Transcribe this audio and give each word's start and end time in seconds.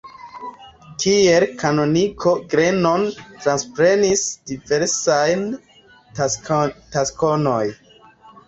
Kiel 1.01 1.43
kanoniko 1.63 2.33
Grenon 2.53 3.05
transprenis 3.43 4.25
diversajn 4.53 5.45
taskojn. 6.21 7.49